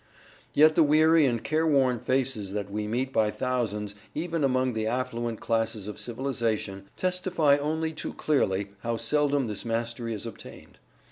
"Yet 0.55 0.73
the 0.73 0.81
weary 0.81 1.27
and 1.27 1.43
careworn 1.43 1.99
faces 1.99 2.53
that 2.53 2.71
we 2.71 2.87
meet 2.87 3.13
by 3.13 3.29
thousands, 3.29 3.93
even 4.15 4.43
among 4.43 4.73
the 4.73 4.87
affluent 4.87 5.39
classes 5.41 5.87
of 5.87 5.99
civilization, 5.99 6.89
testify 6.95 7.55
only 7.57 7.93
too 7.93 8.13
clearly 8.15 8.71
how 8.79 8.97
seldom 8.97 9.45
this 9.45 9.63
mastery 9.63 10.15
is 10.15 10.25
obtained. 10.25 10.79